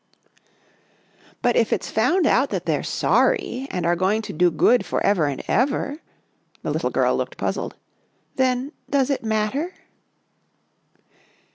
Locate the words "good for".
4.49-4.99